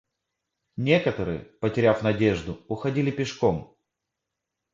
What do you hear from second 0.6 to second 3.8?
Некоторые, потеряв надежду, уходили пешком.